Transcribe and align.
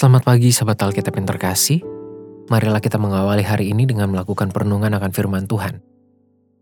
Selamat 0.00 0.32
pagi 0.32 0.48
sahabat 0.48 0.80
Alkitab 0.80 1.12
yang 1.12 1.28
terkasih. 1.28 1.84
Marilah 2.48 2.80
kita 2.80 2.96
mengawali 2.96 3.44
hari 3.44 3.68
ini 3.68 3.84
dengan 3.84 4.08
melakukan 4.08 4.48
perenungan 4.48 4.96
akan 4.96 5.12
firman 5.12 5.44
Tuhan. 5.44 5.76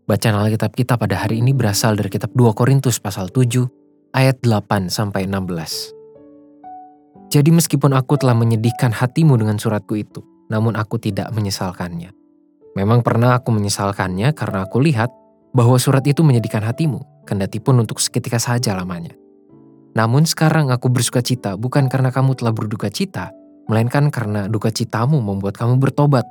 Bacaan 0.03 0.43
Alkitab 0.43 0.75
kita 0.75 0.99
pada 0.99 1.23
hari 1.23 1.39
ini 1.39 1.55
berasal 1.55 1.95
dari 1.95 2.11
kitab 2.11 2.35
2 2.35 2.51
Korintus 2.51 2.99
pasal 2.99 3.31
7 3.31 3.63
ayat 4.11 4.43
8 4.43 4.91
sampai 4.91 5.23
16. 5.23 7.31
Jadi 7.31 7.49
meskipun 7.55 7.95
aku 7.95 8.19
telah 8.19 8.35
menyedihkan 8.35 8.91
hatimu 8.91 9.39
dengan 9.39 9.55
suratku 9.55 9.95
itu, 9.95 10.19
namun 10.51 10.75
aku 10.75 10.99
tidak 10.99 11.31
menyesalkannya. 11.31 12.11
Memang 12.75 13.07
pernah 13.07 13.39
aku 13.39 13.55
menyesalkannya 13.55 14.35
karena 14.35 14.67
aku 14.67 14.83
lihat 14.83 15.15
bahwa 15.55 15.79
surat 15.79 16.03
itu 16.03 16.27
menyedihkan 16.27 16.67
hatimu, 16.67 17.23
kendati 17.23 17.63
pun 17.63 17.79
untuk 17.79 18.03
seketika 18.03 18.35
saja 18.35 18.75
lamanya. 18.75 19.15
Namun 19.99 20.23
sekarang 20.23 20.71
aku 20.71 20.87
bersuka 20.87 21.19
cita 21.19 21.59
bukan 21.59 21.91
karena 21.91 22.07
kamu 22.07 22.31
telah 22.39 22.55
berduka 22.55 22.87
cita, 22.87 23.35
melainkan 23.67 24.07
karena 24.07 24.47
duka 24.47 24.71
citamu 24.71 25.19
membuat 25.19 25.59
kamu 25.59 25.75
bertobat. 25.75 26.23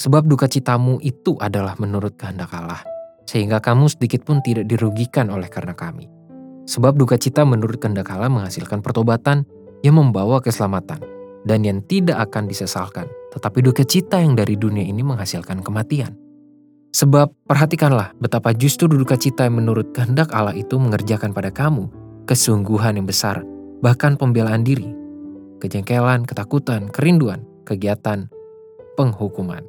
Sebab 0.00 0.24
duka 0.24 0.48
citamu 0.48 0.96
itu 1.04 1.36
adalah 1.36 1.76
menurut 1.76 2.16
kehendak 2.16 2.48
Allah, 2.56 2.80
sehingga 3.28 3.60
kamu 3.60 3.92
sedikit 3.92 4.24
pun 4.24 4.40
tidak 4.40 4.64
dirugikan 4.64 5.28
oleh 5.28 5.44
karena 5.52 5.76
kami. 5.76 6.08
Sebab 6.64 6.96
duka 6.96 7.20
cita 7.20 7.44
menurut 7.44 7.76
kehendak 7.76 8.08
Allah 8.08 8.32
menghasilkan 8.32 8.80
pertobatan 8.80 9.44
yang 9.84 10.00
membawa 10.00 10.40
keselamatan, 10.40 11.04
dan 11.44 11.60
yang 11.68 11.84
tidak 11.84 12.16
akan 12.16 12.48
disesalkan. 12.48 13.12
Tetapi 13.36 13.60
duka 13.60 13.84
cita 13.84 14.24
yang 14.24 14.32
dari 14.32 14.56
dunia 14.56 14.88
ini 14.88 15.04
menghasilkan 15.04 15.60
kematian. 15.60 16.16
Sebab 16.96 17.28
perhatikanlah 17.44 18.16
betapa 18.16 18.56
justru 18.56 18.88
duka 18.88 19.20
cita 19.20 19.44
yang 19.44 19.60
menurut 19.60 19.92
kehendak 19.92 20.32
Allah 20.32 20.56
itu 20.56 20.80
mengerjakan 20.80 21.36
pada 21.36 21.52
kamu 21.52 22.01
kesungguhan 22.24 22.98
yang 22.98 23.06
besar, 23.08 23.42
bahkan 23.82 24.14
pembelaan 24.14 24.62
diri, 24.62 24.88
kejengkelan, 25.58 26.26
ketakutan, 26.26 26.90
kerinduan, 26.90 27.42
kegiatan, 27.66 28.30
penghukuman. 28.98 29.62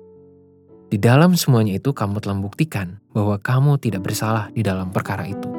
Di 0.93 1.01
dalam 1.01 1.33
semuanya 1.33 1.77
itu 1.81 1.89
kamu 1.89 2.21
telah 2.21 2.37
membuktikan 2.37 3.01
bahwa 3.17 3.41
kamu 3.41 3.81
tidak 3.81 4.05
bersalah 4.05 4.53
di 4.53 4.61
dalam 4.61 4.93
perkara 4.93 5.25
itu. 5.25 5.49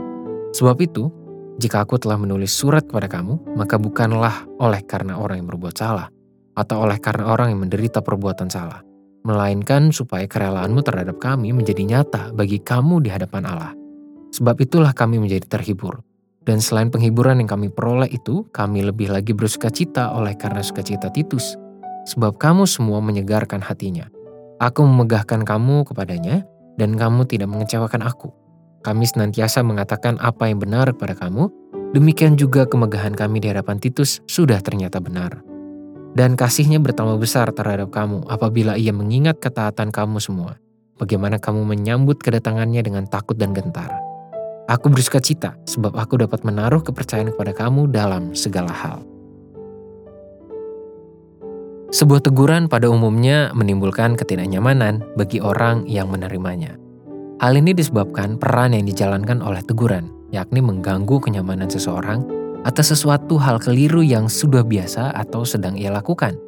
Sebab 0.55 0.79
itu, 0.79 1.11
jika 1.59 1.83
aku 1.83 1.99
telah 1.99 2.15
menulis 2.15 2.55
surat 2.55 2.87
kepada 2.87 3.11
kamu, 3.11 3.59
maka 3.59 3.75
bukanlah 3.75 4.47
oleh 4.63 4.83
karena 4.87 5.19
orang 5.19 5.43
yang 5.43 5.49
berbuat 5.51 5.75
salah, 5.75 6.07
atau 6.55 6.87
oleh 6.87 6.99
karena 7.03 7.31
orang 7.31 7.51
yang 7.51 7.67
menderita 7.67 7.99
perbuatan 7.99 8.47
salah, 8.47 8.83
melainkan 9.27 9.91
supaya 9.91 10.31
kerelaanmu 10.31 10.83
terhadap 10.87 11.19
kami 11.19 11.51
menjadi 11.51 11.83
nyata 11.83 12.31
bagi 12.31 12.63
kamu 12.63 13.03
di 13.03 13.11
hadapan 13.11 13.43
Allah. 13.51 13.73
Sebab 14.35 14.55
itulah 14.63 14.95
kami 14.95 15.19
menjadi 15.19 15.47
terhibur, 15.47 16.03
dan 16.45 16.61
selain 16.61 16.93
penghiburan 16.93 17.41
yang 17.41 17.49
kami 17.49 17.73
peroleh 17.73 18.09
itu, 18.13 18.45
kami 18.53 18.85
lebih 18.85 19.09
lagi 19.09 19.33
bersuka 19.33 19.73
cita 19.73 20.13
oleh 20.13 20.37
karena 20.37 20.61
sukacita 20.61 21.09
Titus. 21.09 21.57
Sebab 22.05 22.37
kamu 22.37 22.69
semua 22.69 23.01
menyegarkan 23.01 23.65
hatinya. 23.65 24.05
Aku 24.61 24.85
memegahkan 24.85 25.41
kamu 25.41 25.89
kepadanya, 25.89 26.45
dan 26.77 27.01
kamu 27.01 27.25
tidak 27.25 27.49
mengecewakan 27.49 28.05
aku. 28.05 28.29
Kami 28.85 29.09
senantiasa 29.09 29.65
mengatakan 29.65 30.21
apa 30.21 30.53
yang 30.53 30.61
benar 30.61 30.93
kepada 30.93 31.17
kamu, 31.17 31.49
demikian 31.97 32.37
juga 32.37 32.69
kemegahan 32.69 33.17
kami 33.17 33.41
di 33.41 33.49
hadapan 33.49 33.81
Titus 33.81 34.21
sudah 34.29 34.61
ternyata 34.61 35.01
benar. 35.01 35.41
Dan 36.13 36.37
kasihnya 36.37 36.77
bertambah 36.79 37.17
besar 37.17 37.51
terhadap 37.57 37.89
kamu 37.89 38.29
apabila 38.29 38.77
ia 38.77 38.93
mengingat 38.93 39.41
ketaatan 39.41 39.89
kamu 39.89 40.21
semua. 40.21 40.61
Bagaimana 41.01 41.41
kamu 41.41 41.67
menyambut 41.67 42.21
kedatangannya 42.23 42.85
dengan 42.85 43.09
takut 43.11 43.35
dan 43.35 43.51
gentar 43.51 44.14
Aku 44.65 44.89
bersuka 44.89 45.21
cita 45.21 45.61
sebab 45.69 45.93
aku 45.93 46.25
dapat 46.25 46.41
menaruh 46.41 46.81
kepercayaan 46.81 47.37
kepada 47.37 47.53
kamu 47.53 47.93
dalam 47.93 48.33
segala 48.33 48.73
hal. 48.73 49.05
Sebuah 51.93 52.25
teguran 52.25 52.67
pada 52.67 52.89
umumnya 52.89 53.53
menimbulkan 53.53 54.17
ketidaknyamanan 54.17 55.05
bagi 55.21 55.39
orang 55.45 55.85
yang 55.85 56.09
menerimanya. 56.09 56.81
Hal 57.45 57.61
ini 57.61 57.77
disebabkan 57.77 58.41
peran 58.41 58.73
yang 58.73 58.89
dijalankan 58.89 59.45
oleh 59.45 59.61
teguran, 59.61 60.09
yakni 60.33 60.65
mengganggu 60.65 61.21
kenyamanan 61.21 61.69
seseorang 61.69 62.25
atas 62.65 62.97
sesuatu 62.97 63.37
hal 63.37 63.61
keliru 63.61 64.01
yang 64.01 64.33
sudah 64.33 64.65
biasa 64.65 65.13
atau 65.13 65.45
sedang 65.45 65.77
ia 65.77 65.93
lakukan, 65.93 66.41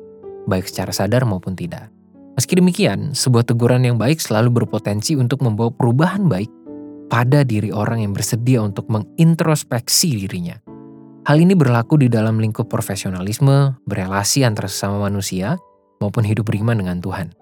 baik 0.49 0.65
secara 0.65 0.89
sadar 0.89 1.29
maupun 1.29 1.53
tidak. 1.53 1.93
Meski 2.33 2.57
demikian, 2.57 3.13
sebuah 3.13 3.45
teguran 3.45 3.85
yang 3.85 4.01
baik 4.01 4.25
selalu 4.25 4.65
berpotensi 4.65 5.21
untuk 5.21 5.45
membawa 5.45 5.69
perubahan 5.69 6.25
baik 6.25 6.49
pada 7.07 7.47
diri 7.47 7.71
orang 7.71 8.03
yang 8.03 8.13
bersedia 8.13 8.63
untuk 8.63 8.91
mengintrospeksi 8.91 10.27
dirinya. 10.27 10.59
Hal 11.27 11.43
ini 11.43 11.59
berlaku 11.59 11.99
di 11.99 12.07
dalam 12.07 12.39
lingkup 12.39 12.71
profesionalisme, 12.71 13.75
berelasi 13.87 14.47
antara 14.47 14.71
sesama 14.71 15.11
manusia, 15.11 15.59
maupun 15.99 16.23
hidup 16.23 16.47
beriman 16.47 16.79
dengan 16.79 17.03
Tuhan. 17.03 17.35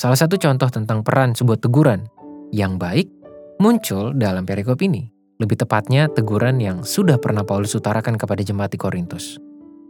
Salah 0.00 0.16
satu 0.16 0.40
contoh 0.40 0.72
tentang 0.72 1.04
peran 1.04 1.36
sebuah 1.36 1.60
teguran 1.60 2.08
yang 2.48 2.80
baik 2.80 3.12
muncul 3.60 4.16
dalam 4.16 4.48
perikop 4.48 4.80
ini. 4.80 5.12
Lebih 5.36 5.60
tepatnya, 5.60 6.08
teguran 6.08 6.60
yang 6.60 6.80
sudah 6.84 7.20
pernah 7.20 7.44
Paulus 7.44 7.76
utarakan 7.76 8.16
kepada 8.16 8.40
jemaat 8.40 8.72
di 8.72 8.80
Korintus. 8.80 9.36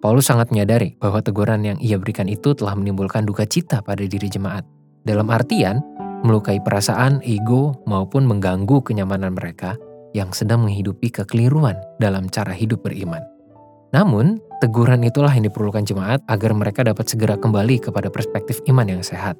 Paulus 0.02 0.26
sangat 0.26 0.50
menyadari 0.50 0.98
bahwa 0.98 1.22
teguran 1.22 1.62
yang 1.62 1.78
ia 1.78 1.98
berikan 1.98 2.26
itu 2.26 2.54
telah 2.58 2.74
menimbulkan 2.74 3.22
duka 3.22 3.46
cita 3.46 3.78
pada 3.82 4.02
diri 4.02 4.26
jemaat. 4.26 4.66
Dalam 5.06 5.30
artian, 5.30 5.78
melukai 6.22 6.60
perasaan, 6.60 7.24
ego, 7.24 7.80
maupun 7.88 8.28
mengganggu 8.28 8.80
kenyamanan 8.84 9.32
mereka 9.36 9.76
yang 10.12 10.34
sedang 10.34 10.66
menghidupi 10.66 11.10
kekeliruan 11.10 11.78
dalam 12.02 12.26
cara 12.28 12.50
hidup 12.50 12.82
beriman. 12.82 13.22
Namun, 13.90 14.38
teguran 14.62 15.02
itulah 15.02 15.30
yang 15.34 15.46
diperlukan 15.46 15.82
jemaat 15.82 16.22
agar 16.30 16.54
mereka 16.54 16.86
dapat 16.86 17.10
segera 17.10 17.34
kembali 17.34 17.82
kepada 17.82 18.06
perspektif 18.06 18.62
iman 18.70 18.86
yang 18.86 19.02
sehat. 19.02 19.34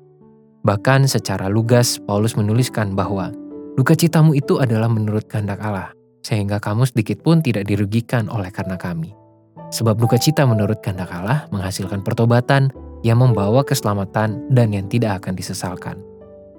Bahkan 0.67 1.07
secara 1.07 1.47
lugas, 1.47 1.97
Paulus 2.03 2.35
menuliskan 2.35 2.93
bahwa 2.99 3.31
duka 3.79 3.95
citamu 3.95 4.35
itu 4.35 4.59
adalah 4.59 4.91
menurut 4.91 5.25
kehendak 5.31 5.63
Allah, 5.63 5.95
sehingga 6.27 6.59
kamu 6.59 6.85
sedikit 6.85 7.23
pun 7.23 7.41
tidak 7.41 7.71
dirugikan 7.71 8.27
oleh 8.29 8.51
karena 8.51 8.75
kami. 8.75 9.15
Sebab 9.71 10.03
duka 10.03 10.19
cita 10.19 10.43
menurut 10.45 10.83
kehendak 10.83 11.15
Allah 11.15 11.47
menghasilkan 11.55 12.03
pertobatan 12.03 12.75
yang 13.07 13.23
membawa 13.23 13.63
keselamatan 13.63 14.51
dan 14.51 14.75
yang 14.75 14.91
tidak 14.91 15.23
akan 15.23 15.39
disesalkan. 15.39 16.10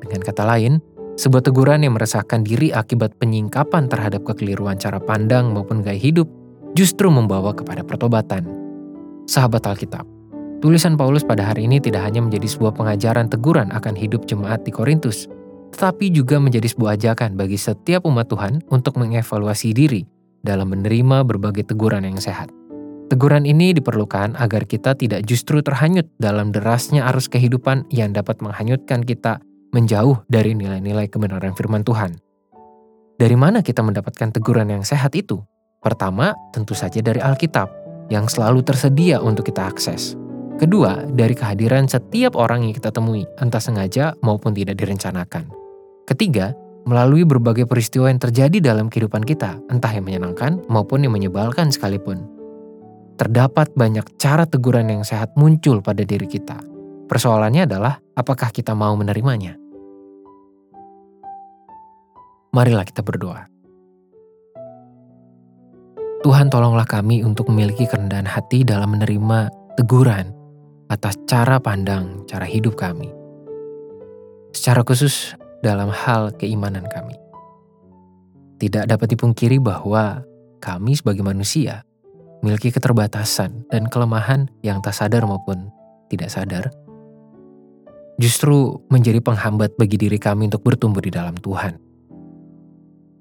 Dengan 0.02 0.22
kata 0.26 0.44
lain, 0.44 0.82
sebuah 1.22 1.46
teguran 1.46 1.86
yang 1.86 1.94
meresahkan 1.94 2.42
diri 2.42 2.74
akibat 2.74 3.14
penyingkapan 3.22 3.86
terhadap 3.86 4.26
kekeliruan 4.26 4.82
cara 4.82 4.98
pandang 4.98 5.54
maupun 5.54 5.86
gaya 5.86 6.02
hidup 6.02 6.26
justru 6.74 7.14
membawa 7.14 7.54
kepada 7.54 7.86
pertobatan. 7.86 8.48
Sahabat 9.30 9.64
Alkitab, 9.70 10.04
tulisan 10.60 10.98
Paulus 10.98 11.22
pada 11.22 11.46
hari 11.46 11.70
ini 11.70 11.78
tidak 11.78 12.04
hanya 12.10 12.26
menjadi 12.26 12.48
sebuah 12.50 12.74
pengajaran 12.74 13.30
teguran 13.30 13.70
akan 13.70 13.94
hidup 13.94 14.26
jemaat 14.26 14.66
di 14.66 14.74
Korintus, 14.74 15.30
tetapi 15.78 16.10
juga 16.10 16.42
menjadi 16.42 16.66
sebuah 16.66 16.98
ajakan 16.98 17.38
bagi 17.38 17.62
setiap 17.62 18.04
umat 18.10 18.28
Tuhan 18.28 18.66
untuk 18.74 18.98
mengevaluasi 18.98 19.78
diri 19.78 20.04
dalam 20.42 20.74
menerima 20.74 21.22
berbagai 21.22 21.70
teguran 21.70 22.08
yang 22.08 22.18
sehat. 22.18 22.50
Teguran 23.12 23.44
ini 23.44 23.76
diperlukan 23.76 24.40
agar 24.40 24.64
kita 24.64 24.96
tidak 24.96 25.28
justru 25.28 25.60
terhanyut 25.60 26.08
dalam 26.16 26.56
derasnya 26.56 27.04
arus 27.12 27.28
kehidupan 27.28 27.84
yang 27.92 28.16
dapat 28.16 28.40
menghanyutkan 28.40 29.04
kita 29.04 29.44
menjauh 29.72 30.24
dari 30.28 30.54
nilai-nilai 30.56 31.08
kebenaran 31.08 31.56
firman 31.56 31.84
Tuhan. 31.84 32.20
Dari 33.18 33.38
mana 33.40 33.64
kita 33.64 33.84
mendapatkan 33.84 34.32
teguran 34.36 34.70
yang 34.72 34.84
sehat 34.84 35.16
itu? 35.16 35.40
Pertama, 35.82 36.36
tentu 36.54 36.78
saja 36.78 37.02
dari 37.02 37.18
Alkitab, 37.18 37.72
yang 38.12 38.28
selalu 38.28 38.62
tersedia 38.62 39.24
untuk 39.24 39.48
kita 39.48 39.66
akses. 39.66 40.20
Kedua, 40.60 41.06
dari 41.10 41.34
kehadiran 41.34 41.90
setiap 41.90 42.38
orang 42.38 42.68
yang 42.68 42.74
kita 42.78 42.94
temui, 42.94 43.26
entah 43.42 43.64
sengaja 43.64 44.14
maupun 44.22 44.54
tidak 44.54 44.78
direncanakan. 44.78 45.50
Ketiga, 46.06 46.54
melalui 46.86 47.26
berbagai 47.26 47.66
peristiwa 47.66 48.10
yang 48.10 48.22
terjadi 48.22 48.58
dalam 48.62 48.90
kehidupan 48.90 49.22
kita, 49.26 49.58
entah 49.70 49.90
yang 49.94 50.06
menyenangkan 50.06 50.62
maupun 50.70 51.06
yang 51.06 51.14
menyebalkan 51.14 51.70
sekalipun. 51.70 52.26
Terdapat 53.22 53.70
banyak 53.78 54.18
cara 54.18 54.50
teguran 54.50 54.90
yang 54.90 55.06
sehat 55.06 55.38
muncul 55.38 55.82
pada 55.86 56.02
diri 56.02 56.26
kita. 56.26 56.58
Persoalannya 57.06 57.70
adalah 57.70 58.02
apakah 58.18 58.50
kita 58.50 58.74
mau 58.74 58.98
menerimanya. 58.98 59.61
Marilah 62.52 62.84
kita 62.84 63.00
berdoa. 63.00 63.48
Tuhan 66.22 66.52
tolonglah 66.52 66.84
kami 66.84 67.24
untuk 67.24 67.48
memiliki 67.48 67.88
kerendahan 67.88 68.28
hati 68.28 68.68
dalam 68.68 68.92
menerima 68.92 69.48
teguran 69.80 70.36
atas 70.92 71.16
cara 71.32 71.64
pandang, 71.64 72.28
cara 72.28 72.44
hidup 72.44 72.76
kami. 72.76 73.08
Secara 74.52 74.84
khusus 74.84 75.32
dalam 75.64 75.88
hal 75.96 76.36
keimanan 76.36 76.84
kami. 76.92 77.16
Tidak 78.60 78.84
dapat 78.84 79.16
dipungkiri 79.16 79.58
bahwa 79.58 80.20
kami 80.60 80.94
sebagai 80.94 81.24
manusia 81.24 81.88
memiliki 82.44 82.70
keterbatasan 82.70 83.66
dan 83.72 83.88
kelemahan 83.88 84.52
yang 84.60 84.84
tak 84.84 84.94
sadar 84.94 85.24
maupun 85.24 85.72
tidak 86.12 86.28
sadar, 86.28 86.68
justru 88.20 88.76
menjadi 88.92 89.24
penghambat 89.24 89.74
bagi 89.80 89.96
diri 89.96 90.20
kami 90.20 90.52
untuk 90.52 90.68
bertumbuh 90.68 91.00
di 91.00 91.16
dalam 91.16 91.40
Tuhan. 91.40 91.91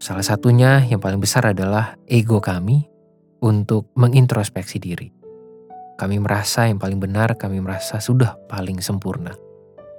Salah 0.00 0.24
satunya 0.24 0.80
yang 0.88 0.96
paling 0.96 1.20
besar 1.20 1.52
adalah 1.52 1.92
ego 2.08 2.40
kami 2.40 2.88
untuk 3.44 3.92
mengintrospeksi 4.00 4.80
diri. 4.80 5.12
kami 6.00 6.16
merasa 6.16 6.64
yang 6.64 6.80
paling 6.80 6.96
benar, 6.96 7.36
kami 7.36 7.60
merasa 7.60 8.00
sudah 8.00 8.32
paling 8.48 8.80
sempurna. 8.80 9.36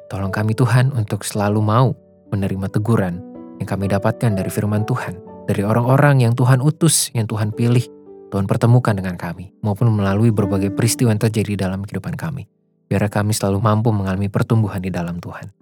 Tolong 0.10 0.34
kami 0.34 0.58
Tuhan 0.58 0.90
untuk 0.98 1.22
selalu 1.22 1.62
mau 1.62 1.94
menerima 2.34 2.74
teguran 2.74 3.22
yang 3.62 3.70
kami 3.70 3.86
dapatkan 3.86 4.34
dari 4.34 4.50
firman 4.50 4.82
Tuhan, 4.90 5.22
dari 5.46 5.62
orang-orang 5.62 6.26
yang 6.26 6.34
Tuhan 6.34 6.58
utus, 6.58 7.14
yang 7.14 7.30
Tuhan 7.30 7.54
pilih, 7.54 7.86
Tuhan 8.34 8.50
pertemukan 8.50 8.98
dengan 8.98 9.14
kami, 9.14 9.54
maupun 9.62 9.94
melalui 9.94 10.34
berbagai 10.34 10.74
peristiwa 10.74 11.14
yang 11.14 11.22
terjadi 11.22 11.70
dalam 11.70 11.86
kehidupan 11.86 12.18
kami. 12.18 12.50
Biar 12.90 13.06
kami 13.06 13.38
selalu 13.38 13.62
mampu 13.62 13.94
mengalami 13.94 14.26
pertumbuhan 14.26 14.82
di 14.82 14.90
dalam 14.90 15.22
Tuhan. 15.22 15.54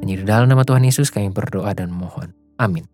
Hanya 0.00 0.14
di 0.16 0.24
dalam 0.24 0.48
nama 0.48 0.64
Tuhan 0.64 0.88
Yesus 0.88 1.12
kami 1.12 1.28
berdoa 1.28 1.76
dan 1.76 1.92
mohon. 1.92 2.32
Amin. 2.56 2.88